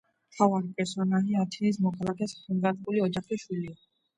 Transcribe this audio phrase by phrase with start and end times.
[0.35, 3.79] მთავარი პერსონაჟი, ათენის მოქალაქე, სახელგანთქმული ოჯახის შვილია.